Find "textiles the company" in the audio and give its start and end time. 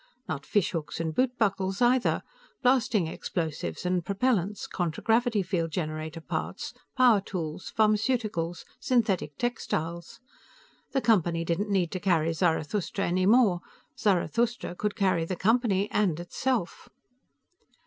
9.37-11.45